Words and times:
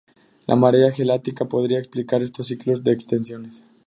La 0.47 0.55
marea 0.55 0.89
galáctica 0.89 1.45
podría 1.45 1.77
explicar 1.77 2.23
estos 2.23 2.47
ciclos 2.47 2.83
de 2.83 2.91
extinciones. 2.91 3.61